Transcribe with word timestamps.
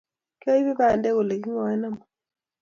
Kiabi 0.41 0.71
bandek 0.79 1.15
ole 1.19 1.35
ki 1.41 1.49
ng'aen 1.53 1.85
amut 1.87 2.09